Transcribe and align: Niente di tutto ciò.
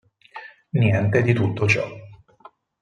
Niente 0.71 1.21
di 1.21 1.31
tutto 1.31 1.67
ciò. 1.67 1.85